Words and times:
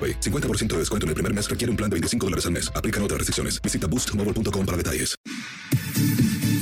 AroPay. 0.00 0.20
50% 0.20 0.68
de 0.68 0.78
descuento 0.78 1.04
en 1.04 1.08
el 1.08 1.14
primer 1.14 1.34
mes 1.34 1.50
requiere 1.50 1.70
un 1.70 1.76
plan 1.76 1.90
de 1.90 1.94
25 1.94 2.26
dólares 2.26 2.46
al 2.46 2.52
mes. 2.52 2.72
Aplican 2.74 3.02
otras 3.02 3.18
restricciones. 3.18 3.60
Visita 3.60 3.86
boostmobile.com 3.86 4.64
para 4.64 4.76
detalles. 4.78 5.14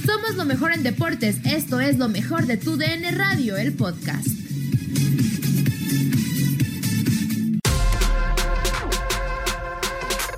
Somos 0.04 0.36
lo 0.36 0.44
mejor 0.44 0.72
en 0.72 0.82
deportes. 0.82 1.36
Esto 1.44 1.80
es 1.80 1.98
lo 1.98 2.08
mejor 2.08 2.46
de 2.46 2.56
tu 2.56 2.76
DN 2.76 3.10
Radio, 3.12 3.56
el 3.56 3.74
podcast. 3.74 4.26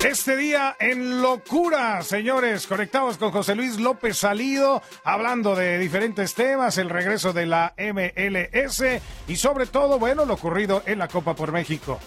Este 0.03 0.35
día 0.35 0.75
en 0.79 1.21
locura, 1.21 2.01
señores, 2.01 2.67
conectados 2.67 3.17
con 3.17 3.31
José 3.31 3.55
Luis 3.55 3.79
López 3.79 4.17
Salido, 4.17 4.81
hablando 5.03 5.55
de 5.55 5.77
diferentes 5.77 6.33
temas, 6.33 6.77
el 6.77 6.89
regreso 6.89 7.33
de 7.33 7.45
la 7.45 7.73
MLS 7.77 8.83
y 9.27 9.35
sobre 9.35 9.67
todo, 9.67 9.99
bueno, 9.99 10.25
lo 10.25 10.33
ocurrido 10.33 10.83
en 10.85 10.99
la 10.99 11.07
Copa 11.07 11.35
por 11.35 11.51
México. 11.51 11.99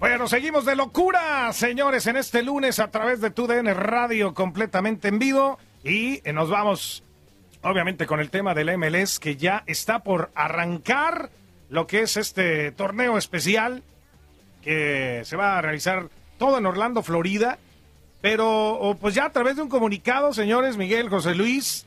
Bueno, 0.00 0.28
seguimos 0.28 0.64
de 0.64 0.76
locura, 0.76 1.52
señores, 1.52 2.06
en 2.06 2.16
este 2.16 2.42
lunes 2.42 2.78
a 2.78 2.90
través 2.90 3.20
de 3.20 3.30
TUDN 3.30 3.74
Radio 3.74 4.32
completamente 4.32 5.08
en 5.08 5.18
vivo 5.18 5.58
y 5.84 6.26
eh, 6.26 6.32
nos 6.32 6.48
vamos, 6.48 7.04
obviamente, 7.60 8.06
con 8.06 8.18
el 8.18 8.30
tema 8.30 8.54
del 8.54 8.78
MLS 8.78 9.18
que 9.18 9.36
ya 9.36 9.62
está 9.66 9.98
por 9.98 10.30
arrancar 10.34 11.28
lo 11.68 11.86
que 11.86 12.00
es 12.00 12.16
este 12.16 12.72
torneo 12.72 13.18
especial 13.18 13.82
que 14.62 15.20
se 15.24 15.36
va 15.36 15.58
a 15.58 15.60
realizar 15.60 16.08
todo 16.38 16.56
en 16.56 16.64
Orlando, 16.64 17.02
Florida. 17.02 17.58
Pero 18.22 18.96
pues 19.02 19.14
ya 19.14 19.26
a 19.26 19.32
través 19.32 19.56
de 19.56 19.62
un 19.62 19.68
comunicado, 19.68 20.32
señores, 20.32 20.78
Miguel 20.78 21.10
José 21.10 21.34
Luis, 21.34 21.84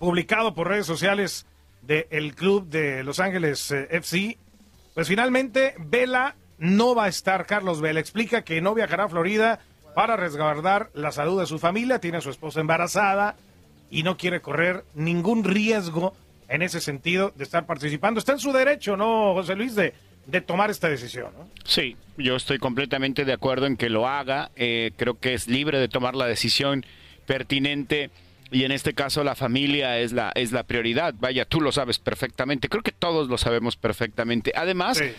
publicado 0.00 0.52
por 0.52 0.66
redes 0.66 0.86
sociales 0.86 1.46
del 1.82 2.34
club 2.34 2.66
de 2.66 3.04
Los 3.04 3.20
Ángeles 3.20 3.70
eh, 3.70 3.86
FC, 3.92 4.36
pues 4.94 5.06
finalmente 5.06 5.76
Vela 5.78 6.34
no 6.58 6.94
va 6.94 7.04
a 7.04 7.08
estar. 7.08 7.46
Carlos 7.46 7.80
Vela 7.80 8.00
explica 8.00 8.42
que 8.42 8.60
no 8.60 8.74
viajará 8.74 9.04
a 9.04 9.08
Florida 9.08 9.60
para 9.94 10.16
resguardar 10.16 10.90
la 10.94 11.10
salud 11.12 11.40
de 11.40 11.46
su 11.46 11.58
familia, 11.58 12.00
tiene 12.00 12.18
a 12.18 12.20
su 12.20 12.30
esposa 12.30 12.60
embarazada 12.60 13.36
y 13.90 14.02
no 14.02 14.16
quiere 14.16 14.40
correr 14.40 14.84
ningún 14.94 15.44
riesgo 15.44 16.14
en 16.48 16.62
ese 16.62 16.80
sentido 16.80 17.32
de 17.34 17.44
estar 17.44 17.66
participando. 17.66 18.20
Está 18.20 18.32
en 18.32 18.38
su 18.38 18.52
derecho, 18.52 18.96
¿no, 18.96 19.32
José 19.34 19.56
Luis? 19.56 19.74
De, 19.74 19.94
de 20.26 20.40
tomar 20.40 20.70
esta 20.70 20.88
decisión. 20.88 21.32
¿no? 21.36 21.48
Sí, 21.64 21.96
yo 22.16 22.36
estoy 22.36 22.58
completamente 22.58 23.24
de 23.24 23.32
acuerdo 23.32 23.66
en 23.66 23.76
que 23.76 23.88
lo 23.88 24.06
haga. 24.06 24.50
Eh, 24.56 24.92
creo 24.96 25.18
que 25.18 25.34
es 25.34 25.48
libre 25.48 25.78
de 25.78 25.88
tomar 25.88 26.14
la 26.14 26.26
decisión 26.26 26.84
pertinente 27.26 28.10
y 28.50 28.64
en 28.64 28.72
este 28.72 28.94
caso 28.94 29.24
la 29.24 29.34
familia 29.34 29.98
es 29.98 30.12
la 30.12 30.30
es 30.34 30.52
la 30.52 30.64
prioridad. 30.64 31.14
Vaya, 31.18 31.44
tú 31.44 31.60
lo 31.60 31.72
sabes 31.72 31.98
perfectamente. 31.98 32.68
Creo 32.68 32.82
que 32.82 32.92
todos 32.92 33.28
lo 33.28 33.38
sabemos 33.38 33.76
perfectamente. 33.76 34.52
Además. 34.54 34.98
Sí. 34.98 35.12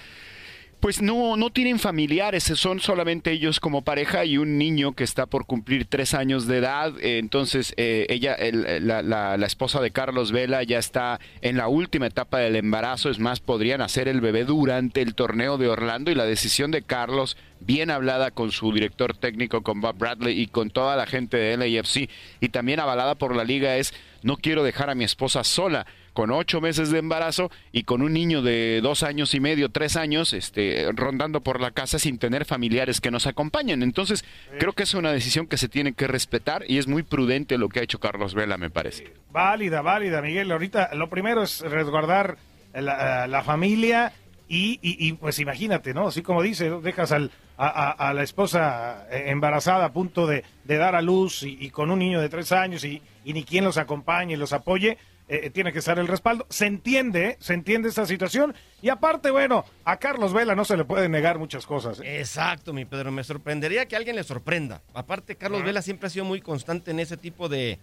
Pues 0.88 1.02
no, 1.02 1.36
no 1.36 1.50
tienen 1.50 1.80
familiares, 1.80 2.46
son 2.46 2.80
solamente 2.80 3.34
ellos 3.34 3.60
como 3.60 3.82
pareja 3.82 4.24
y 4.24 4.38
un 4.38 4.58
niño 4.58 4.94
que 4.94 5.04
está 5.04 5.26
por 5.26 5.46
cumplir 5.46 5.84
tres 5.84 6.14
años 6.14 6.48
de 6.48 6.60
edad. 6.60 6.94
Eh, 7.02 7.18
entonces, 7.18 7.74
eh, 7.76 8.06
ella, 8.08 8.34
el- 8.36 8.88
la, 8.88 9.02
la- 9.02 9.36
la 9.36 9.46
esposa 9.46 9.82
de 9.82 9.92
Carlos 9.92 10.32
Vela, 10.32 10.64
ya 10.64 10.80
está 10.80 11.20
en 11.42 11.58
la 11.58 11.68
última 11.68 12.08
etapa 12.08 12.40
del 12.40 12.56
embarazo. 12.56 13.10
Es 13.10 13.20
más, 13.20 13.42
podrían 13.42 13.82
hacer 13.82 14.08
el 14.08 14.22
bebé 14.22 14.46
durante 14.46 15.02
el 15.02 15.14
torneo 15.14 15.58
de 15.58 15.68
Orlando 15.68 16.10
y 16.10 16.16
la 16.16 16.24
decisión 16.24 16.72
de 16.72 16.82
Carlos, 16.84 17.36
bien 17.60 17.90
hablada 17.92 18.32
con 18.32 18.52
su 18.52 18.72
director 18.72 19.16
técnico, 19.18 19.62
con 19.64 19.82
Bob 19.82 19.98
Bradley 19.98 20.40
y 20.40 20.48
con 20.48 20.70
toda 20.70 20.96
la 20.96 21.06
gente 21.06 21.38
de 21.38 21.58
LAFC 21.58 22.10
y 22.40 22.50
también 22.50 22.80
avalada 22.80 23.16
por 23.16 23.36
la 23.36 23.44
liga, 23.44 23.78
es 23.78 23.94
no 24.24 24.38
quiero 24.38 24.64
dejar 24.64 24.90
a 24.90 24.96
mi 24.96 25.04
esposa 25.04 25.44
sola 25.44 25.86
con 26.14 26.32
ocho 26.32 26.62
meses 26.62 26.90
de 26.90 26.98
embarazo 26.98 27.52
y 27.72 27.84
con 27.84 28.02
un 28.02 28.12
niño 28.14 28.42
de 28.42 28.80
dos 28.82 29.04
años 29.04 29.36
y 29.36 29.40
medio, 29.40 29.70
tres 29.70 29.96
años, 29.96 30.34
este, 30.34 30.88
rondando 30.96 31.42
por 31.42 31.62
la 31.62 31.70
casa 31.70 32.00
sin 32.00 32.18
tener 32.18 32.44
familiares 32.46 33.00
que 33.02 33.12
nos 33.12 33.28
acompañen. 33.28 33.84
Entonces, 33.84 34.26
creo 34.58 34.74
que 34.74 34.82
es 34.84 34.96
una 34.96 35.12
decisión 35.12 35.46
que 35.46 35.58
se 35.58 35.70
tiene 35.70 35.94
que 35.94 36.08
respetar 36.08 36.64
y 36.68 36.80
es 36.80 36.88
muy 36.88 37.04
prudente 37.04 37.60
lo 37.60 37.70
que 37.70 37.82
ha 37.82 37.84
hecho 37.84 38.00
Carlos 38.00 38.34
Vela, 38.34 38.58
me 38.58 38.72
parece. 38.72 39.14
Válida, 39.32 39.84
válida, 39.84 40.22
Miguel. 40.24 40.52
Ahorita 40.52 40.90
lo 40.96 41.08
primero 41.08 41.44
es 41.44 41.62
resguardar 41.62 42.38
la, 42.74 43.28
la 43.28 43.44
familia 43.44 44.12
y, 44.50 44.80
y- 44.82 44.98
y, 45.08 45.14
pues 45.14 45.38
imagínate, 45.38 45.94
¿no? 45.94 46.08
Así 46.08 46.24
como 46.24 46.42
dice, 46.42 46.72
dejas 46.82 47.12
al, 47.12 47.30
a, 47.58 48.14
la 48.14 48.24
esposa 48.24 49.08
eh, 49.10 49.26
embarazada 49.28 49.86
a 49.86 49.92
punto 49.94 50.28
de, 50.28 50.44
de 50.64 50.78
dar 50.78 50.96
a 50.96 51.02
luz 51.02 51.44
y, 51.44 51.58
y 51.60 51.70
con 51.72 51.90
un 51.92 52.00
niño 52.00 52.22
de 52.22 52.30
tres 52.30 52.52
años 52.52 52.84
y, 52.84 53.02
y 53.26 53.34
ni 53.34 53.44
quien 53.44 53.64
los 53.66 53.78
acompañe 53.78 54.34
y 54.34 54.38
los 54.38 54.54
apoye. 54.54 54.98
eh, 55.30 55.50
tiene 55.50 55.74
que 55.74 55.80
estar 55.80 56.00
el 56.00 56.08
respaldo. 56.08 56.46
Se 56.50 56.66
entiende, 56.66 57.26
¿eh? 57.30 57.38
se 57.40 57.54
entiende 57.54 57.90
esta 57.90 58.06
situación. 58.06 58.56
Y 58.82 58.90
aparte, 58.90 59.30
bueno, 59.32 59.66
a 59.84 59.98
Carlos 59.98 60.34
Vela 60.34 60.56
no 60.56 60.64
se 60.66 60.78
le 60.78 60.86
puede 60.86 61.10
negar 61.10 61.38
muchas 61.38 61.66
cosas. 61.66 62.00
¿eh? 62.00 62.20
Exacto, 62.20 62.74
mi 62.74 62.86
Pedro. 62.86 63.12
Me 63.12 63.24
sorprendería 63.24 63.86
que 63.88 63.96
alguien 63.96 64.16
le 64.16 64.24
sorprenda. 64.24 64.82
Aparte, 64.94 65.36
Carlos 65.36 65.64
Vela 65.64 65.82
siempre 65.82 66.08
ha 66.08 66.10
sido 66.10 66.26
muy 66.26 66.42
constante 66.42 66.92
en 66.92 67.00
ese 67.00 67.18
tipo 67.18 67.50
de, 67.50 67.78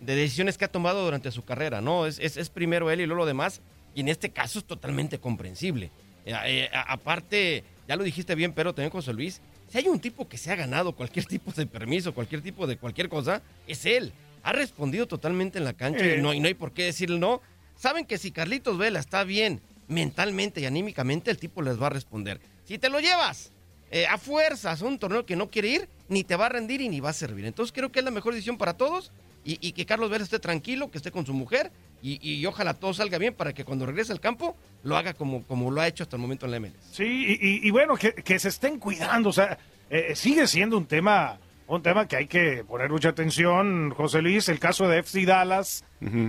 de 0.00 0.14
decisiones 0.16 0.56
que 0.56 0.64
ha 0.64 0.68
tomado 0.72 1.04
durante 1.04 1.30
su 1.32 1.44
carrera, 1.44 1.80
¿no? 1.82 2.06
Es, 2.06 2.18
es, 2.18 2.36
es 2.38 2.48
primero 2.48 2.90
él 2.90 3.00
y 3.00 3.06
luego 3.06 3.20
lo 3.22 3.26
demás. 3.26 3.60
Y 3.94 4.00
en 4.00 4.08
este 4.08 4.30
caso 4.30 4.58
es 4.58 4.64
totalmente 4.64 5.18
comprensible. 5.18 5.90
Eh, 6.24 6.34
eh, 6.44 6.70
aparte, 6.72 7.62
ya 7.88 7.96
lo 7.96 8.04
dijiste 8.04 8.34
bien, 8.34 8.52
pero 8.52 8.74
también 8.74 8.90
José 8.90 9.12
Luis, 9.12 9.40
si 9.68 9.78
hay 9.78 9.88
un 9.88 10.00
tipo 10.00 10.28
que 10.28 10.38
se 10.38 10.50
ha 10.50 10.56
ganado 10.56 10.92
cualquier 10.92 11.24
tipo 11.26 11.52
de 11.52 11.66
permiso, 11.66 12.14
cualquier 12.14 12.42
tipo 12.42 12.66
de 12.66 12.76
cualquier 12.76 13.08
cosa, 13.08 13.42
es 13.66 13.84
él. 13.86 14.12
Ha 14.42 14.52
respondido 14.52 15.06
totalmente 15.06 15.58
en 15.58 15.64
la 15.64 15.72
cancha 15.72 16.04
Eh. 16.04 16.16
y, 16.18 16.22
no, 16.22 16.32
y 16.32 16.40
no 16.40 16.46
hay 16.48 16.54
por 16.54 16.72
qué 16.72 16.84
decirle 16.84 17.18
no. 17.18 17.40
Saben 17.76 18.06
que 18.06 18.16
si 18.18 18.30
Carlitos 18.30 18.78
Vela 18.78 19.00
está 19.00 19.24
bien 19.24 19.60
mentalmente 19.88 20.60
y 20.60 20.66
anímicamente, 20.66 21.30
el 21.30 21.38
tipo 21.38 21.62
les 21.62 21.80
va 21.80 21.86
a 21.86 21.90
responder. 21.90 22.40
Si 22.64 22.78
te 22.78 22.88
lo 22.88 23.00
llevas 23.00 23.50
eh, 23.90 24.06
a 24.06 24.18
fuerzas 24.18 24.82
a 24.82 24.84
un 24.84 24.98
torneo 24.98 25.24
que 25.26 25.36
no 25.36 25.50
quiere 25.50 25.68
ir, 25.68 25.88
ni 26.08 26.24
te 26.24 26.36
va 26.36 26.46
a 26.46 26.48
rendir 26.48 26.80
y 26.80 26.88
ni 26.88 27.00
va 27.00 27.10
a 27.10 27.12
servir. 27.12 27.44
Entonces 27.44 27.72
creo 27.72 27.90
que 27.92 28.00
es 28.00 28.04
la 28.04 28.10
mejor 28.10 28.32
decisión 28.34 28.58
para 28.58 28.74
todos 28.74 29.10
y, 29.44 29.58
y 29.66 29.72
que 29.72 29.86
Carlos 29.86 30.10
Vela 30.10 30.24
esté 30.24 30.38
tranquilo, 30.38 30.90
que 30.90 30.98
esté 30.98 31.10
con 31.12 31.24
su 31.26 31.32
mujer 31.34 31.70
y, 32.02 32.18
y 32.22 32.44
ojalá 32.46 32.74
todo 32.74 32.94
salga 32.94 33.18
bien 33.18 33.34
para 33.34 33.52
que 33.52 33.64
cuando 33.64 33.86
regrese 33.86 34.12
al 34.12 34.20
campo 34.20 34.56
lo 34.82 34.96
haga 34.96 35.14
como, 35.14 35.42
como 35.44 35.70
lo 35.70 35.80
ha 35.80 35.88
hecho 35.88 36.02
hasta 36.04 36.16
el 36.16 36.22
momento 36.22 36.46
en 36.46 36.52
la 36.52 36.60
MLS. 36.60 36.74
Sí, 36.92 37.04
y, 37.04 37.32
y- 37.48 37.66
y 37.66 37.70
bueno, 37.70 37.96
que, 37.96 38.12
que 38.12 38.38
se 38.38 38.48
estén 38.48 38.78
cuidando. 38.78 39.30
O 39.30 39.32
sea, 39.32 39.58
eh, 39.90 40.14
sigue 40.14 40.46
siendo 40.46 40.76
un 40.76 40.86
tema, 40.86 41.38
un 41.66 41.82
tema 41.82 42.06
que 42.06 42.16
hay 42.16 42.26
que 42.26 42.62
poner 42.64 42.90
mucha 42.90 43.08
atención, 43.08 43.90
José 43.90 44.22
Luis, 44.22 44.48
el 44.48 44.58
caso 44.60 44.86
de 44.88 44.98
FC 45.00 45.24
Dallas, 45.24 45.84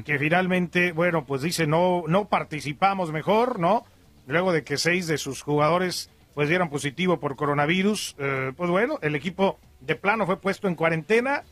que 0.06 0.18
finalmente, 0.18 0.92
bueno, 0.94 1.26
pues 1.26 1.42
dice 1.44 1.68
no, 1.68 2.04
no 2.08 2.28
participamos 2.30 3.12
mejor, 3.12 3.60
¿no? 3.60 3.84
Luego 4.26 4.52
de 4.54 4.64
que 4.64 4.78
seis 4.78 5.06
de 5.08 5.18
sus 5.18 5.42
jugadores 5.42 6.10
pues 6.34 6.50
dieron 6.50 6.70
positivo 6.70 7.20
por 7.20 7.36
coronavirus, 7.36 8.16
eh, 8.20 8.52
pues 8.56 8.70
bueno, 8.70 9.00
el 9.02 9.16
equipo 9.16 9.60
de 9.80 9.96
plano 9.96 10.26
fue 10.28 10.40
puesto 10.40 10.68
en 10.68 10.76
cuarentena 10.76 11.44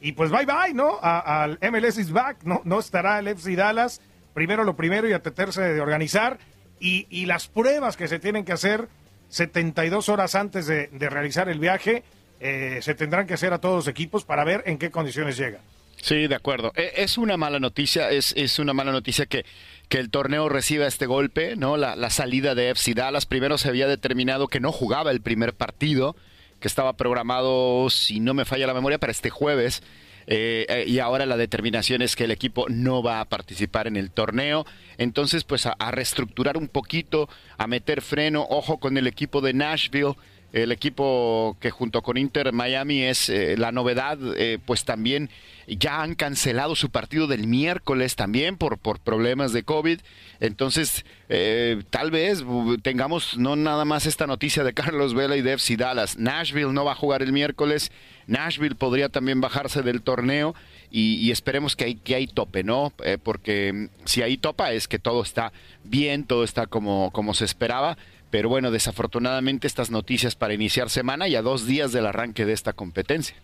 y 0.00 0.12
pues 0.12 0.30
bye 0.30 0.46
bye, 0.46 0.74
¿no? 0.74 0.98
Al 1.02 1.58
MLS 1.60 1.98
is 1.98 2.10
back, 2.12 2.38
no, 2.44 2.60
no 2.64 2.78
estará 2.80 3.18
el 3.18 3.28
FC 3.28 3.56
Dallas, 3.56 4.00
primero 4.34 4.64
lo 4.64 4.76
primero 4.76 5.08
y 5.08 5.12
a 5.12 5.22
tratarse 5.22 5.62
de 5.62 5.80
organizar 5.80 6.38
y, 6.80 7.06
y 7.10 7.26
las 7.26 7.48
pruebas 7.48 7.96
que 7.96 8.06
se 8.08 8.18
tienen 8.18 8.44
que 8.44 8.52
hacer 8.52 8.88
72 9.30 10.08
horas 10.08 10.34
antes 10.34 10.66
de, 10.66 10.88
de 10.88 11.08
realizar 11.10 11.48
el 11.48 11.58
viaje 11.58 12.02
eh, 12.40 12.78
se 12.82 12.94
tendrán 12.94 13.26
que 13.26 13.34
hacer 13.34 13.52
a 13.52 13.58
todos 13.60 13.76
los 13.76 13.88
equipos 13.88 14.24
para 14.24 14.44
ver 14.44 14.62
en 14.66 14.78
qué 14.78 14.90
condiciones 14.90 15.36
llega. 15.38 15.60
Sí, 16.00 16.26
de 16.26 16.34
acuerdo. 16.34 16.72
E- 16.76 16.92
Es 16.96 17.16
una 17.16 17.38
mala 17.38 17.58
noticia, 17.58 18.10
es, 18.10 18.34
es 18.36 18.58
una 18.58 18.74
mala 18.74 18.92
noticia 18.92 19.24
que, 19.24 19.46
que 19.88 19.98
el 19.98 20.10
torneo 20.10 20.48
reciba 20.50 20.86
este 20.86 21.06
golpe, 21.06 21.56
¿no? 21.56 21.78
La, 21.78 21.96
la 21.96 22.10
salida 22.10 22.54
de 22.54 22.68
FC 22.70 22.92
Dallas. 22.94 23.24
Primero 23.24 23.56
se 23.56 23.68
había 23.70 23.86
determinado 23.86 24.48
que 24.48 24.60
no 24.60 24.70
jugaba 24.72 25.10
el 25.10 25.22
primer 25.22 25.54
partido, 25.54 26.14
que 26.60 26.68
estaba 26.68 26.96
programado, 26.96 27.90
si 27.90 28.20
no 28.20 28.34
me 28.34 28.44
falla 28.44 28.66
la 28.66 28.74
memoria, 28.74 28.98
para 28.98 29.12
este 29.12 29.30
jueves. 29.30 29.82
Eh, 30.28 30.66
eh, 30.68 30.84
y 30.88 30.98
ahora 30.98 31.24
la 31.24 31.36
determinación 31.36 32.02
es 32.02 32.16
que 32.16 32.24
el 32.24 32.32
equipo 32.32 32.66
no 32.68 33.02
va 33.02 33.20
a 33.20 33.24
participar 33.26 33.86
en 33.86 33.96
el 33.96 34.10
torneo. 34.10 34.66
Entonces, 34.98 35.44
pues 35.44 35.66
a, 35.66 35.72
a 35.78 35.90
reestructurar 35.90 36.56
un 36.56 36.68
poquito, 36.68 37.28
a 37.58 37.66
meter 37.66 38.02
freno, 38.02 38.46
ojo 38.48 38.78
con 38.78 38.96
el 38.96 39.06
equipo 39.06 39.40
de 39.40 39.54
Nashville 39.54 40.14
el 40.62 40.72
equipo 40.72 41.56
que 41.60 41.70
junto 41.70 42.00
con 42.00 42.16
Inter 42.16 42.50
Miami 42.50 43.02
es 43.02 43.28
eh, 43.28 43.56
la 43.58 43.72
novedad, 43.72 44.18
eh, 44.36 44.58
pues 44.64 44.86
también 44.86 45.28
ya 45.68 46.00
han 46.00 46.14
cancelado 46.14 46.74
su 46.76 46.88
partido 46.88 47.26
del 47.26 47.46
miércoles 47.46 48.16
también 48.16 48.56
por, 48.56 48.78
por 48.78 48.98
problemas 48.98 49.52
de 49.52 49.64
COVID. 49.64 50.00
Entonces, 50.40 51.04
eh, 51.28 51.82
tal 51.90 52.10
vez 52.10 52.42
tengamos 52.82 53.36
no 53.36 53.54
nada 53.54 53.84
más 53.84 54.06
esta 54.06 54.26
noticia 54.26 54.64
de 54.64 54.72
Carlos 54.74 55.12
Vela 55.12 55.36
y 55.36 55.42
de 55.42 55.52
FC 55.54 55.76
Dallas. 55.76 56.16
Nashville 56.16 56.72
no 56.72 56.86
va 56.86 56.92
a 56.92 56.96
jugar 56.96 57.22
el 57.22 57.32
miércoles. 57.32 57.92
Nashville 58.26 58.76
podría 58.76 59.10
también 59.10 59.42
bajarse 59.42 59.82
del 59.82 60.00
torneo 60.00 60.54
y, 60.90 61.16
y 61.16 61.32
esperemos 61.32 61.76
que 61.76 61.84
hay, 61.84 61.94
que 61.96 62.14
hay 62.14 62.26
tope, 62.26 62.64
¿no? 62.64 62.92
Porque 63.22 63.88
si 64.04 64.22
hay 64.22 64.36
topa 64.36 64.72
es 64.72 64.88
que 64.88 64.98
todo 64.98 65.22
está 65.22 65.52
bien, 65.84 66.24
todo 66.24 66.42
está 66.42 66.66
como, 66.66 67.10
como 67.12 67.34
se 67.34 67.44
esperaba. 67.44 67.96
Pero 68.30 68.48
bueno, 68.48 68.70
desafortunadamente 68.70 69.66
estas 69.66 69.90
noticias 69.90 70.34
para 70.34 70.52
iniciar 70.54 70.90
semana 70.90 71.28
y 71.28 71.36
a 71.36 71.42
dos 71.42 71.66
días 71.66 71.92
del 71.92 72.06
arranque 72.06 72.44
de 72.44 72.52
esta 72.52 72.72
competencia. 72.72 73.36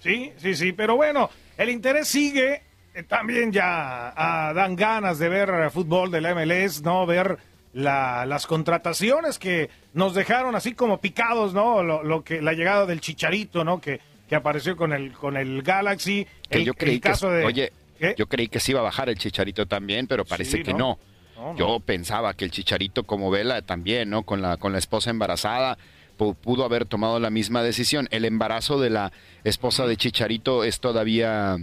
Sí, 0.00 0.32
sí, 0.36 0.54
sí, 0.54 0.72
pero 0.72 0.96
bueno, 0.96 1.30
el 1.56 1.70
interés 1.70 2.08
sigue. 2.08 2.62
Eh, 2.94 3.02
También 3.02 3.52
ya 3.52 4.12
ah, 4.16 4.52
dan 4.54 4.74
ganas 4.76 5.18
de 5.18 5.28
ver 5.28 5.70
fútbol 5.70 6.10
de 6.10 6.20
la 6.20 6.34
MLS, 6.34 6.82
¿no? 6.82 7.04
Ver 7.06 7.38
la- 7.72 8.24
las 8.26 8.46
contrataciones 8.46 9.38
que 9.38 9.68
nos 9.92 10.14
dejaron 10.14 10.54
así 10.56 10.72
como 10.74 10.98
picados, 11.00 11.52
¿no? 11.54 11.82
Lo, 11.82 12.02
lo 12.02 12.24
que 12.24 12.40
la 12.40 12.52
llegada 12.54 12.86
del 12.86 13.00
Chicharito, 13.00 13.64
¿no? 13.64 13.80
Que, 13.80 14.00
que 14.28 14.34
apareció 14.34 14.76
con 14.76 14.92
el 14.92 15.12
con 15.12 15.36
el 15.36 15.62
Galaxy. 15.62 16.26
Que 16.48 16.58
el, 16.58 16.64
yo 16.64 16.74
creí 16.74 16.94
el 16.94 17.00
caso 17.00 17.28
que, 17.28 17.34
de 17.34 17.44
oye, 17.44 17.72
¿Qué? 17.98 18.14
yo 18.16 18.26
creí 18.26 18.48
que 18.48 18.60
se 18.60 18.72
iba 18.72 18.80
a 18.80 18.84
bajar 18.84 19.08
el 19.08 19.16
Chicharito 19.18 19.66
también, 19.66 20.06
pero 20.06 20.24
parece 20.24 20.58
Sí, 20.58 20.62
que 20.62 20.72
¿no? 20.72 20.78
no. 20.78 20.98
No. 21.36 21.56
Yo 21.56 21.80
pensaba 21.80 22.34
que 22.34 22.44
el 22.44 22.50
Chicharito 22.50 23.04
como 23.04 23.30
Vela 23.30 23.62
también, 23.62 24.10
¿no? 24.10 24.22
Con 24.24 24.40
la 24.42 24.56
con 24.56 24.72
la 24.72 24.78
esposa 24.78 25.10
embarazada 25.10 25.76
pu- 26.18 26.34
pudo 26.34 26.64
haber 26.64 26.86
tomado 26.86 27.20
la 27.20 27.30
misma 27.30 27.62
decisión. 27.62 28.08
El 28.10 28.24
embarazo 28.24 28.80
de 28.80 28.90
la 28.90 29.12
esposa 29.44 29.86
de 29.86 29.96
Chicharito 29.96 30.64
es 30.64 30.80
todavía 30.80 31.56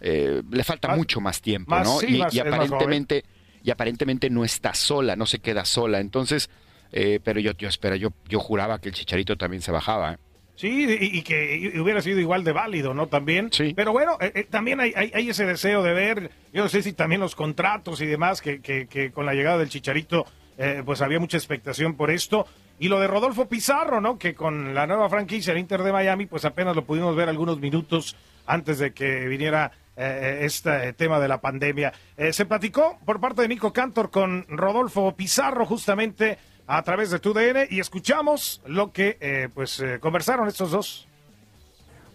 eh, 0.00 0.42
le 0.50 0.64
falta 0.64 0.88
Más- 0.88 0.96
mucho 0.98 1.20
más 1.20 1.40
tiempo, 1.40 1.70
más- 1.70 1.84
¿no? 1.86 1.98
sí, 1.98 2.14
y, 2.16 2.18
más- 2.18 2.32
y 2.34 2.38
aparentemente 2.40 3.24
y 3.64 3.70
aparentemente 3.72 4.30
no 4.30 4.44
está 4.44 4.72
sola, 4.74 5.16
no 5.16 5.26
se 5.26 5.40
queda 5.40 5.64
sola. 5.64 5.98
Entonces, 5.98 6.48
eh, 6.92 7.18
pero 7.24 7.40
yo 7.40 7.52
yo 7.58 7.68
espera, 7.68 7.96
yo 7.96 8.12
yo 8.28 8.38
juraba 8.38 8.80
que 8.80 8.88
el 8.88 8.94
Chicharito 8.94 9.36
también 9.36 9.62
se 9.62 9.72
bajaba. 9.72 10.12
¿eh? 10.12 10.18
Sí, 10.58 10.86
y, 10.88 11.18
y 11.18 11.22
que 11.22 11.56
y- 11.56 11.78
hubiera 11.78 12.02
sido 12.02 12.18
igual 12.18 12.42
de 12.42 12.50
válido, 12.50 12.92
¿no? 12.92 13.06
También. 13.06 13.52
Sí. 13.52 13.74
Pero 13.76 13.92
bueno, 13.92 14.18
eh, 14.20 14.32
eh, 14.34 14.42
también 14.42 14.80
hay, 14.80 14.92
hay, 14.96 15.12
hay 15.14 15.30
ese 15.30 15.46
deseo 15.46 15.84
de 15.84 15.92
ver, 15.92 16.30
yo 16.52 16.64
no 16.64 16.68
sé 16.68 16.82
si 16.82 16.92
también 16.92 17.20
los 17.20 17.36
contratos 17.36 18.00
y 18.00 18.06
demás, 18.06 18.42
que, 18.42 18.60
que, 18.60 18.88
que 18.88 19.12
con 19.12 19.24
la 19.24 19.34
llegada 19.34 19.58
del 19.58 19.68
Chicharito, 19.68 20.26
eh, 20.58 20.82
pues 20.84 21.00
había 21.00 21.20
mucha 21.20 21.36
expectación 21.36 21.94
por 21.94 22.10
esto. 22.10 22.44
Y 22.80 22.88
lo 22.88 22.98
de 22.98 23.06
Rodolfo 23.06 23.48
Pizarro, 23.48 24.00
¿no? 24.00 24.18
Que 24.18 24.34
con 24.34 24.74
la 24.74 24.88
nueva 24.88 25.08
franquicia, 25.08 25.52
el 25.52 25.58
Inter 25.60 25.82
de 25.84 25.92
Miami, 25.92 26.26
pues 26.26 26.44
apenas 26.44 26.74
lo 26.74 26.84
pudimos 26.84 27.14
ver 27.14 27.28
algunos 27.28 27.60
minutos 27.60 28.16
antes 28.44 28.80
de 28.80 28.92
que 28.92 29.28
viniera 29.28 29.70
este 29.96 30.92
tema 30.92 31.18
de 31.18 31.26
la 31.26 31.40
pandemia. 31.40 31.92
Se 32.30 32.46
platicó 32.46 32.98
por 33.04 33.18
parte 33.20 33.42
de 33.42 33.48
Nico 33.48 33.72
Cantor 33.72 34.10
con 34.12 34.46
Rodolfo 34.48 35.14
Pizarro 35.16 35.66
justamente 35.66 36.38
a 36.68 36.82
través 36.82 37.10
de 37.10 37.18
TUDN 37.18 37.66
y 37.70 37.80
escuchamos 37.80 38.60
lo 38.66 38.92
que 38.92 39.16
eh, 39.20 39.48
pues 39.52 39.80
eh, 39.80 39.98
conversaron 40.00 40.46
estos 40.48 40.70
dos. 40.70 41.08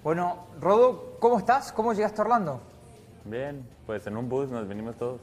Bueno, 0.04 0.46
Rodo, 0.62 1.18
¿cómo 1.20 1.40
estás? 1.40 1.72
¿Cómo 1.72 1.92
llegaste 1.92 2.22
a 2.22 2.24
Orlando? 2.24 2.62
Bien, 3.26 3.68
pues 3.88 4.06
en 4.06 4.16
un 4.16 4.30
bus 4.30 4.50
nos 4.50 4.68
vinimos 4.68 4.96
todos. 4.96 5.20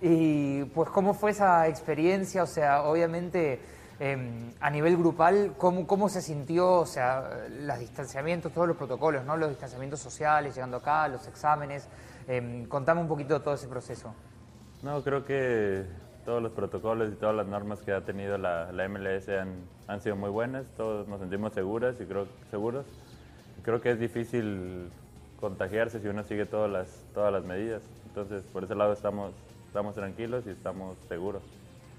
Y 0.00 0.64
pues, 0.64 0.90
¿cómo 0.90 1.14
fue 1.14 1.30
esa 1.30 1.68
experiencia? 1.68 2.42
O 2.42 2.46
sea, 2.46 2.82
obviamente, 2.82 3.60
eh, 4.00 4.52
a 4.60 4.68
nivel 4.68 4.96
grupal, 4.96 5.54
¿cómo, 5.56 5.86
¿cómo 5.86 6.08
se 6.08 6.20
sintió? 6.20 6.72
O 6.72 6.86
sea, 6.86 7.46
los 7.48 7.78
distanciamientos, 7.78 8.52
todos 8.52 8.66
los 8.66 8.76
protocolos, 8.76 9.24
¿no? 9.24 9.36
Los 9.36 9.50
distanciamientos 9.50 10.00
sociales, 10.00 10.56
llegando 10.56 10.78
acá, 10.78 11.06
los 11.06 11.26
exámenes. 11.28 11.86
Eh, 12.26 12.66
contame 12.68 13.00
un 13.00 13.08
poquito 13.08 13.34
de 13.34 13.40
todo 13.40 13.54
ese 13.54 13.68
proceso. 13.68 14.12
No, 14.82 15.02
creo 15.02 15.24
que 15.24 15.84
todos 16.24 16.42
los 16.42 16.52
protocolos 16.52 17.12
y 17.12 17.16
todas 17.16 17.34
las 17.34 17.46
normas 17.46 17.80
que 17.82 17.92
ha 17.92 18.00
tenido 18.00 18.38
la, 18.38 18.72
la 18.72 18.88
MLS 18.88 19.28
han, 19.28 19.54
han 19.86 20.00
sido 20.00 20.16
muy 20.16 20.30
buenas. 20.30 20.66
Todos 20.76 21.06
nos 21.08 21.20
sentimos 21.20 21.52
seguras 21.52 21.96
y 22.00 22.04
creo, 22.04 22.26
seguros. 22.50 22.86
Creo 23.62 23.80
que 23.80 23.90
es 23.92 23.98
difícil 23.98 24.90
contagiarse 25.40 26.00
si 26.00 26.08
uno 26.08 26.22
sigue 26.24 26.46
todas 26.46 26.70
las, 26.70 26.88
todas 27.12 27.32
las 27.32 27.44
medidas. 27.44 27.82
Entonces, 28.06 28.42
por 28.52 28.64
ese 28.64 28.74
lado 28.74 28.92
estamos, 28.92 29.32
estamos 29.66 29.94
tranquilos 29.94 30.44
y 30.46 30.50
estamos 30.50 30.96
seguros. 31.08 31.42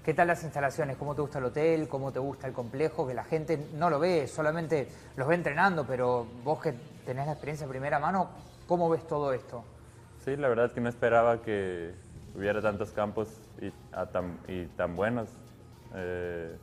¿Qué 0.04 0.14
tal 0.14 0.28
las 0.28 0.44
instalaciones? 0.44 0.96
¿Cómo 0.96 1.14
te 1.14 1.20
gusta 1.20 1.38
el 1.40 1.46
hotel? 1.46 1.88
¿Cómo 1.88 2.12
te 2.12 2.20
gusta 2.20 2.46
el 2.46 2.52
complejo? 2.52 3.06
Que 3.08 3.14
la 3.14 3.24
gente 3.24 3.58
no 3.74 3.90
lo 3.90 3.98
ve, 3.98 4.28
solamente 4.28 4.88
los 5.16 5.26
ve 5.26 5.34
entrenando, 5.34 5.84
pero 5.84 6.26
vos 6.44 6.60
que 6.60 6.74
tenés 7.04 7.26
la 7.26 7.32
experiencia 7.32 7.66
de 7.66 7.70
primera 7.70 7.98
mano, 7.98 8.30
¿cómo 8.68 8.88
ves 8.88 9.04
todo 9.06 9.32
esto? 9.32 9.64
Sí, 10.24 10.36
la 10.36 10.48
verdad 10.48 10.66
es 10.66 10.72
que 10.72 10.80
no 10.80 10.88
esperaba 10.88 11.42
que 11.42 11.92
hubiera 12.36 12.60
tantos 12.60 12.90
campos 12.90 13.28
y, 13.60 13.72
a 13.92 14.06
tan, 14.06 14.38
y 14.48 14.66
tan 14.76 14.96
buenos. 14.96 15.28
Eh, 15.94 16.56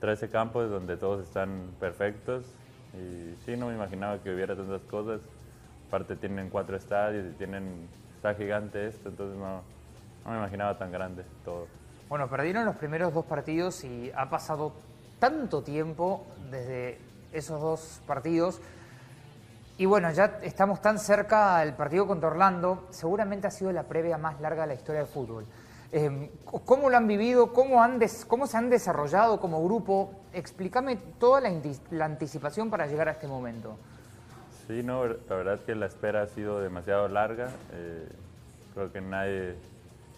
13 0.00 0.28
campos 0.28 0.70
donde 0.70 0.96
todos 0.96 1.26
están 1.26 1.70
perfectos 1.80 2.44
y 2.92 3.34
sí, 3.44 3.56
no 3.56 3.68
me 3.68 3.74
imaginaba 3.74 4.22
que 4.22 4.34
hubiera 4.34 4.54
tantas 4.54 4.82
cosas. 4.82 5.20
Aparte 5.88 6.16
tienen 6.16 6.50
cuatro 6.50 6.76
estadios 6.76 7.26
y 7.26 7.34
tienen, 7.34 7.88
está 8.16 8.34
gigante 8.34 8.86
esto, 8.86 9.08
entonces 9.08 9.38
no, 9.38 9.62
no 10.24 10.30
me 10.30 10.38
imaginaba 10.38 10.76
tan 10.76 10.90
grande 10.90 11.24
todo. 11.44 11.66
Bueno, 12.08 12.28
perdieron 12.28 12.64
los 12.64 12.76
primeros 12.76 13.14
dos 13.14 13.24
partidos 13.24 13.84
y 13.84 14.10
ha 14.14 14.28
pasado 14.28 14.72
tanto 15.18 15.62
tiempo 15.62 16.26
desde 16.50 16.98
esos 17.32 17.60
dos 17.60 18.00
partidos. 18.06 18.60
Y 19.78 19.84
bueno, 19.84 20.10
ya 20.10 20.38
estamos 20.42 20.80
tan 20.80 20.98
cerca 20.98 21.58
al 21.58 21.76
partido 21.76 22.06
contra 22.06 22.30
Orlando, 22.30 22.86
seguramente 22.90 23.46
ha 23.46 23.50
sido 23.50 23.72
la 23.72 23.82
previa 23.82 24.16
más 24.16 24.40
larga 24.40 24.62
de 24.62 24.68
la 24.68 24.74
historia 24.74 25.00
del 25.02 25.08
fútbol. 25.08 25.44
Eh, 25.92 26.30
¿Cómo 26.44 26.88
lo 26.88 26.96
han 26.96 27.06
vivido? 27.06 27.52
¿Cómo, 27.52 27.82
han 27.82 28.00
¿Cómo 28.26 28.46
se 28.46 28.56
han 28.56 28.70
desarrollado 28.70 29.38
como 29.38 29.62
grupo? 29.62 30.12
Explícame 30.32 30.96
toda 31.18 31.42
la, 31.42 32.04
anticipación 32.04 32.70
para 32.70 32.86
llegar 32.86 33.08
a 33.08 33.12
este 33.12 33.28
momento. 33.28 33.76
Sí, 34.66 34.82
no, 34.82 35.04
la 35.04 35.36
verdad 35.36 35.54
es 35.54 35.60
que 35.60 35.74
la 35.74 35.86
espera 35.86 36.22
ha 36.22 36.26
sido 36.26 36.60
demasiado 36.60 37.06
larga. 37.08 37.50
Eh, 37.72 38.08
creo 38.74 38.90
que 38.90 39.00
nadie, 39.02 39.56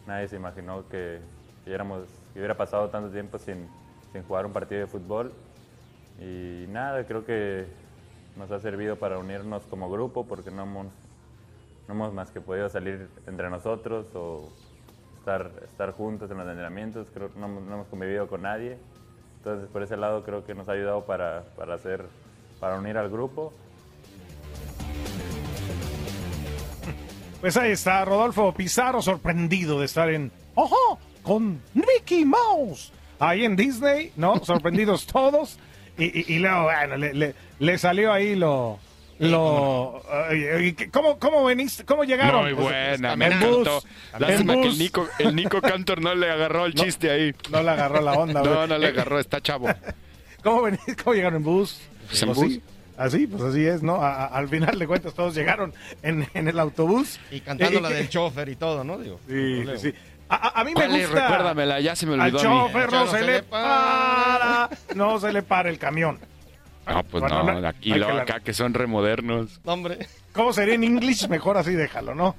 nadie 0.06 0.28
se 0.28 0.36
imaginó 0.36 0.88
que, 0.88 1.20
que 1.64 1.76
que 1.76 2.38
hubiera 2.38 2.56
pasado 2.56 2.88
tanto 2.90 3.10
tiempo 3.10 3.38
sin, 3.38 3.68
sin 4.12 4.22
jugar 4.22 4.46
un 4.46 4.52
partido 4.52 4.82
de 4.82 4.86
fútbol. 4.86 5.32
Y 6.20 6.64
nada, 6.68 7.04
creo 7.04 7.24
que 7.24 7.66
nos 8.38 8.50
ha 8.50 8.60
servido 8.60 8.96
para 8.96 9.18
unirnos 9.18 9.64
como 9.64 9.90
grupo 9.90 10.24
porque 10.26 10.50
no 10.50 10.62
hemos, 10.62 10.86
no 11.88 11.94
hemos 11.94 12.12
más 12.14 12.30
que 12.30 12.40
podido 12.40 12.68
salir 12.68 13.08
entre 13.26 13.50
nosotros 13.50 14.06
o 14.14 14.48
estar, 15.18 15.50
estar 15.64 15.92
juntos 15.92 16.30
en 16.30 16.38
los 16.38 16.46
entrenamientos. 16.46 17.08
Creo 17.12 17.32
que 17.32 17.38
no, 17.38 17.48
no 17.48 17.74
hemos 17.74 17.88
convivido 17.88 18.28
con 18.28 18.42
nadie. 18.42 18.78
Entonces, 19.38 19.68
por 19.68 19.82
ese 19.82 19.96
lado, 19.96 20.24
creo 20.24 20.44
que 20.44 20.54
nos 20.54 20.68
ha 20.68 20.72
ayudado 20.72 21.04
para, 21.04 21.44
para, 21.56 21.74
hacer, 21.74 22.04
para 22.60 22.78
unir 22.78 22.96
al 22.96 23.10
grupo. 23.10 23.52
Pues 27.40 27.56
ahí 27.56 27.72
está 27.72 28.04
Rodolfo 28.04 28.52
Pizarro 28.52 29.00
sorprendido 29.00 29.78
de 29.78 29.84
estar 29.84 30.08
en 30.10 30.32
¡Ojo! 30.54 30.98
con 31.22 31.60
Mickey 31.74 32.24
Mouse 32.24 32.92
ahí 33.18 33.44
en 33.44 33.56
Disney, 33.56 34.12
¿no? 34.16 34.42
Sorprendidos 34.44 35.06
todos. 35.12 35.58
Y, 35.98 36.04
y- 36.20 36.24
y 36.36 36.38
luego, 36.38 36.62
bueno, 36.64 36.96
le, 36.96 37.12
le- 37.14 37.34
le 37.58 37.78
salió 37.78 38.12
ahí 38.12 38.34
lo... 38.36 38.78
lo 39.18 40.02
¿cómo, 40.92 41.18
¿Cómo 41.18 41.44
veniste? 41.44 41.84
¿Cómo 41.84 42.04
llegaron? 42.04 42.44
Muy 42.44 42.52
buena, 42.52 43.12
en 43.14 43.18
me 43.18 43.28
bus, 43.30 43.36
encantó. 43.44 43.82
en 44.14 44.20
Lástima 44.20 44.54
que 44.54 44.68
el 44.68 44.78
Nico, 44.78 45.08
el 45.18 45.34
Nico 45.36 45.60
Cantor 45.60 46.00
no 46.00 46.14
le 46.14 46.30
agarró 46.30 46.66
el 46.66 46.74
chiste 46.74 47.10
ahí. 47.10 47.34
No 47.50 47.62
le 47.62 47.70
agarró 47.70 48.00
la 48.00 48.12
onda, 48.12 48.42
No, 48.44 48.54
güey. 48.54 48.68
no 48.68 48.78
le 48.78 48.86
agarró, 48.88 49.18
está 49.18 49.40
chavo. 49.40 49.68
¿Cómo, 50.42 50.62
veniste? 50.62 50.94
¿Cómo 50.96 51.14
llegaron 51.14 51.38
en 51.38 51.44
bus? 51.44 51.80
Pues 52.08 52.22
en 52.22 52.28
Pues 52.28 52.38
bus. 52.38 52.52
sí, 52.54 52.62
Así, 52.96 53.26
pues 53.28 53.42
así 53.44 53.64
es, 53.64 53.80
¿no? 53.82 53.96
A- 54.02 54.24
a- 54.24 54.26
al 54.26 54.48
final 54.48 54.76
de 54.76 54.86
cuentas 54.86 55.14
todos 55.14 55.32
llegaron 55.34 55.72
en, 56.02 56.26
en 56.34 56.48
el 56.48 56.58
autobús. 56.58 57.20
Y 57.30 57.40
cantando 57.40 57.78
Eh, 57.78 57.82
la 57.82 57.90
del 57.90 58.08
chofer 58.08 58.48
y 58.48 58.56
todo, 58.56 58.82
¿no? 58.82 58.98
Digo, 58.98 59.20
Sí, 59.28 59.62
no 59.64 59.76
sí, 59.76 59.90
sí. 59.90 59.94
A, 60.28 60.36
a- 60.48 60.60
a 60.60 60.64
mí 60.64 60.72
me 60.74 60.86
gusta... 60.88 61.20
Recuérdamela, 61.28 61.80
ya 61.80 61.96
se 61.96 62.06
me 62.06 62.14
Al 62.14 62.20
olvidó 62.20 62.40
a 62.40 62.42
mí. 62.42 62.48
chofer 62.72 62.92
no 62.92 63.06
se 63.06 63.22
le 63.22 63.42
para, 63.42 64.68
no 64.94 65.18
se 65.20 65.32
le 65.32 65.42
para 65.42 65.70
el 65.70 65.78
camión. 65.78 66.18
No, 66.86 67.02
pues 67.04 67.20
Bueno, 67.20 67.42
no, 67.42 67.60
no, 67.60 67.68
aquí 67.68 67.92
hay 67.92 67.98
lo, 67.98 68.06
que 68.06 68.12
la- 68.14 68.22
acá 68.22 68.40
que 68.40 68.54
son 68.54 68.72
remodernos. 68.74 69.60
No, 69.64 69.72
hombre. 69.74 70.06
¿Cómo 70.32 70.52
sería 70.52 70.74
en 70.74 70.84
English? 70.84 71.28
Mejor 71.28 71.58
así 71.58 71.72
déjalo, 71.74 72.14
¿no? 72.14 72.36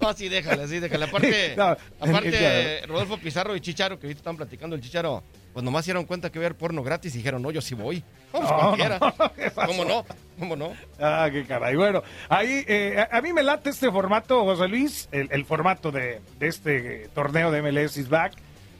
No, 0.00 0.12
sí, 0.14 0.28
déjale, 0.28 0.66
sí, 0.66 0.80
déjale. 0.80 1.04
Aparte, 1.04 1.54
No, 1.56 1.76
aparte 2.00 2.82
Rodolfo 2.88 3.18
Pizarro 3.18 3.54
y 3.54 3.60
Chicharo, 3.60 3.98
que 3.98 4.06
ahorita 4.06 4.18
están 4.20 4.36
platicando 4.36 4.74
el 4.74 4.82
Chicharo, 4.82 5.22
pues 5.54 5.64
nomás 5.64 5.84
se 5.86 5.92
dieron 5.92 6.04
cuenta 6.04 6.30
que 6.30 6.38
iba 6.38 6.44
a 6.44 6.48
haber 6.48 6.58
porno 6.58 6.82
gratis 6.82 7.14
y 7.14 7.18
dijeron, 7.18 7.40
no, 7.40 7.50
yo 7.50 7.62
sí 7.62 7.74
voy. 7.74 8.04
Vamos, 8.32 8.50
No, 8.50 8.58
cualquiera. 8.58 8.98
no, 8.98 9.14
no, 9.18 9.32
¿qué 9.32 9.50
pasó? 9.50 9.68
¿Cómo 9.68 9.84
no? 9.86 10.04
¿Cómo 10.38 10.56
no? 10.56 10.72
Ah, 11.00 11.28
qué 11.32 11.44
caray. 11.46 11.76
Bueno, 11.76 12.02
ahí 12.28 12.64
eh, 12.66 12.96
a, 13.10 13.16
a 13.18 13.22
mí 13.22 13.32
me 13.32 13.42
late 13.42 13.70
este 13.70 13.90
formato, 13.90 14.44
José 14.44 14.68
Luis, 14.68 15.08
el, 15.12 15.28
el 15.30 15.44
formato 15.46 15.90
de, 15.92 16.20
de 16.38 16.46
este 16.48 17.04
eh, 17.04 17.08
torneo 17.14 17.50
de 17.50 17.62
MLS 17.62 17.96
is 17.96 18.08
back, 18.10 18.32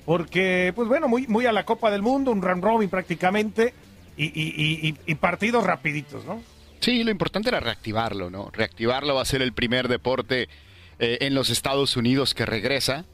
porque, 0.05 0.73
pues 0.75 0.89
bueno, 0.89 1.09
muy, 1.09 1.27
muy 1.29 1.47
a 1.47 1.53
la 1.53 1.65
Copa 1.65 1.91
del 1.91 2.03
Mundo, 2.03 2.31
un 2.33 2.43
round 2.43 2.63
robin 2.63 2.91
prácticamente, 2.91 3.73
y, 4.17 4.27
y- 4.27 4.55
y- 4.57 4.89
y- 4.89 4.97
y 5.07 5.15
partidos 5.15 5.65
rapiditos, 5.65 6.25
¿no? 6.25 6.43
Sí, 6.81 7.03
lo 7.05 7.11
importante 7.11 7.49
era 7.49 7.61
reactivarlo, 7.61 8.29
¿no? 8.31 8.51
Reactivarlo 8.53 9.15
va 9.15 9.23
a 9.23 9.25
ser 9.25 9.41
el 9.41 9.53
primer 9.55 9.89
deporte 9.89 10.49
eh, 10.99 11.19
en 11.23 11.35
los 11.35 11.49
Estados 11.51 11.97
Unidos 11.97 12.35
que 12.35 12.45
regresa. 12.45 13.05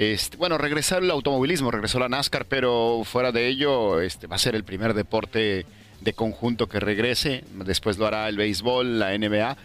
Este, 0.00 0.38
bueno, 0.38 0.56
regresó 0.56 0.96
el 0.96 1.10
automovilismo, 1.10 1.70
regresó 1.70 1.98
la 1.98 2.08
NASCAR, 2.08 2.46
pero 2.46 3.02
fuera 3.04 3.32
de 3.32 3.48
ello, 3.48 4.00
este, 4.00 4.26
va 4.26 4.36
a 4.36 4.38
ser 4.38 4.54
el 4.54 4.64
primer 4.64 4.94
deporte 4.94 5.66
de 6.00 6.12
conjunto 6.14 6.70
que 6.70 6.80
regrese. 6.80 7.44
Después 7.66 7.98
lo 7.98 8.06
hará 8.06 8.26
el 8.30 8.38
béisbol, 8.38 8.98
la 8.98 9.12
NBA. 9.18 9.58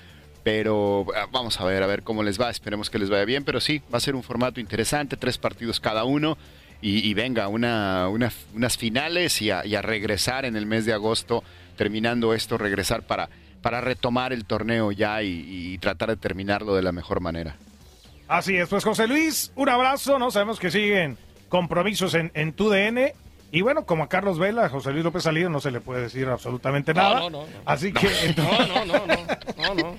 Pero 0.44 1.06
ah, 1.16 1.28
vamos 1.32 1.62
a 1.62 1.64
ver, 1.64 1.82
a 1.84 1.88
ver 1.88 2.04
cómo 2.04 2.22
les 2.22 2.38
va. 2.40 2.50
Esperemos 2.50 2.90
que 2.90 3.00
les 3.00 3.10
vaya 3.10 3.24
bien. 3.24 3.46
Pero 3.46 3.62
sí, 3.62 3.82
va 3.94 3.98
a 3.98 4.02
ser 4.02 4.14
un 4.14 4.24
formato 4.24 4.60
interesante, 4.60 5.16
tres 5.16 5.38
partidos 5.38 5.80
cada 5.80 6.04
uno. 6.04 6.38
Y, 6.82 7.08
y 7.10 7.14
venga, 7.14 7.48
una, 7.48 8.10
una- 8.10 8.34
unas 8.54 8.76
finales 8.76 9.42
y 9.42 9.52
a, 9.52 9.66
y 9.66 9.76
a 9.76 9.82
regresar 9.82 10.44
en 10.44 10.58
el 10.58 10.66
mes 10.66 10.84
de 10.86 10.92
agosto, 10.92 11.46
terminando 11.78 12.34
esto, 12.34 12.58
regresar 12.58 13.04
para, 13.04 13.30
para 13.62 13.80
retomar 13.80 14.34
el 14.34 14.44
torneo 14.44 14.92
ya 14.92 15.24
y, 15.24 15.46
y 15.48 15.78
tratar 15.78 16.10
de 16.10 16.18
terminarlo 16.18 16.76
de 16.76 16.82
la 16.84 16.92
mejor 16.92 17.22
manera. 17.22 17.56
Así 18.28 18.56
es, 18.58 18.68
pues 18.70 18.84
José 18.84 19.08
Luis, 19.08 19.52
un 19.56 19.70
abrazo, 19.70 20.18
¿no? 20.20 20.32
Sabemos 20.32 20.60
que 20.60 20.72
siguen 20.72 21.18
compromisos 21.50 22.14
en, 22.16 22.32
en 22.34 22.54
tu 22.54 22.70
DN. 22.70 23.14
Y 23.52 23.62
bueno, 23.62 23.86
como 23.86 24.04
a 24.04 24.10
Carlos 24.10 24.38
Vela, 24.38 24.66
a 24.66 24.70
José 24.70 24.92
Luis 24.92 25.04
López 25.06 25.24
Salido 25.24 25.50
no 25.50 25.62
se 25.62 25.72
le 25.72 25.80
puede 25.80 26.02
decir 26.02 26.28
absolutamente 26.28 26.94
No, 26.94 27.02
nada. 27.02 27.20
no, 27.22 27.30
no, 27.30 27.42
no. 27.44 27.48
Así 27.66 27.94
que... 27.94 28.34
No, 28.36 28.68
no, 28.68 28.84
no, 28.86 29.06
no, 29.06 29.16
no, 29.56 29.74
no. 29.76 29.98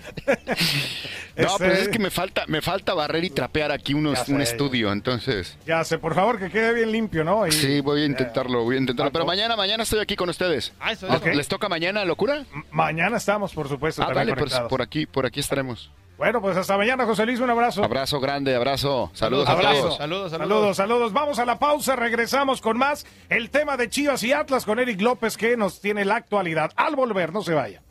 No, 1.36 1.56
pues 1.56 1.78
es 1.80 1.88
que 1.88 1.98
me 1.98 2.10
falta, 2.10 2.44
me 2.48 2.60
falta 2.60 2.92
barrer 2.92 3.24
y 3.24 3.30
trapear 3.30 3.70
aquí 3.72 3.94
unos, 3.94 4.18
sé, 4.18 4.32
un 4.34 4.42
estudio, 4.42 4.92
entonces. 4.92 5.56
Ya 5.66 5.82
sé, 5.84 5.96
por 5.98 6.14
favor, 6.14 6.38
que 6.38 6.50
quede 6.50 6.74
bien 6.74 6.92
limpio, 6.92 7.24
¿no? 7.24 7.46
Y- 7.46 7.52
Sí, 7.52 7.80
voy 7.80 8.02
a 8.02 8.04
intentarlo, 8.06 8.64
voy 8.64 8.76
a 8.76 8.80
intentarlo. 8.80 9.12
Pero 9.12 9.24
mañana, 9.24 9.56
mañana 9.56 9.84
estoy 9.84 10.00
aquí 10.00 10.16
con 10.16 10.28
ustedes. 10.28 10.72
Ah, 10.80 10.92
eso. 10.92 11.06
¿Les 11.32 11.48
toca 11.48 11.68
mañana, 11.68 12.04
locura? 12.04 12.44
Mañana 12.72 13.16
estamos, 13.16 13.54
por 13.54 13.68
supuesto, 13.68 14.02
Ah, 14.02 14.12
vale, 14.12 14.32
pues 14.32 14.38
conectados. 14.40 14.68
por 14.68 14.82
aquí, 14.82 15.06
por 15.06 15.24
aquí 15.24 15.40
estaremos. 15.40 15.90
Bueno, 16.18 16.40
pues 16.40 16.56
hasta 16.56 16.78
mañana, 16.78 17.04
José 17.04 17.26
Luis, 17.26 17.40
un 17.40 17.50
abrazo. 17.50 17.84
Abrazo 17.84 18.20
grande, 18.20 18.54
abrazo. 18.54 19.10
Saludos 19.12 19.46
a 19.48 19.52
Abrazo. 19.52 19.80
todos. 19.82 19.96
Saludos, 19.98 20.30
saludos. 20.30 20.48
Saludos, 20.48 20.76
saludos. 20.76 21.12
Vamos 21.12 21.38
a 21.38 21.44
la 21.44 21.58
pausa, 21.58 21.94
regresamos 21.94 22.62
con 22.62 22.78
más. 22.78 23.04
El 23.28 23.50
tema 23.50 23.76
de 23.76 23.90
Chivas 23.90 24.22
y 24.22 24.32
Atlas 24.32 24.64
con 24.64 24.78
Eric 24.78 25.00
López 25.02 25.36
que 25.36 25.56
nos 25.58 25.80
tiene 25.80 26.06
la 26.06 26.16
actualidad. 26.16 26.72
Al 26.76 26.96
volver, 26.96 27.34
no 27.34 27.42
se 27.42 27.52
vaya. 27.52 27.82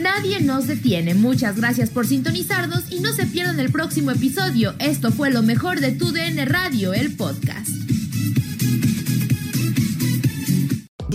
Nadie 0.00 0.40
nos 0.40 0.66
detiene. 0.66 1.14
Muchas 1.14 1.56
gracias 1.56 1.90
por 1.90 2.06
sintonizarnos 2.06 2.90
y 2.90 3.00
no 3.00 3.12
se 3.12 3.26
pierdan 3.26 3.58
el 3.60 3.70
próximo 3.72 4.10
episodio. 4.10 4.74
Esto 4.78 5.10
fue 5.10 5.30
lo 5.30 5.42
mejor 5.42 5.80
de 5.80 5.92
Tu 5.92 6.12
DN 6.12 6.44
Radio, 6.44 6.92
el 6.94 7.16
podcast. 7.16 7.85